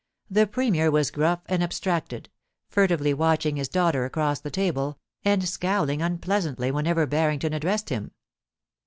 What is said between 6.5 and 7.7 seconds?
whenever Barrington